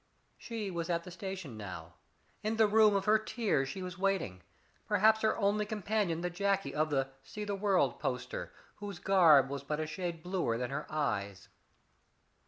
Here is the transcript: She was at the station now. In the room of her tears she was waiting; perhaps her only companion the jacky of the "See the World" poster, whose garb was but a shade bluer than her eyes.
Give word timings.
She 0.35 0.71
was 0.71 0.89
at 0.89 1.03
the 1.03 1.11
station 1.11 1.57
now. 1.57 1.93
In 2.41 2.57
the 2.57 2.65
room 2.65 2.95
of 2.95 3.05
her 3.05 3.19
tears 3.19 3.69
she 3.69 3.83
was 3.83 3.99
waiting; 3.99 4.41
perhaps 4.87 5.21
her 5.21 5.37
only 5.37 5.63
companion 5.63 6.21
the 6.21 6.31
jacky 6.31 6.73
of 6.73 6.89
the 6.89 7.09
"See 7.21 7.43
the 7.43 7.53
World" 7.53 7.99
poster, 7.99 8.51
whose 8.77 8.97
garb 8.97 9.51
was 9.51 9.63
but 9.63 9.79
a 9.79 9.85
shade 9.85 10.23
bluer 10.23 10.57
than 10.57 10.71
her 10.71 10.91
eyes. 10.91 11.49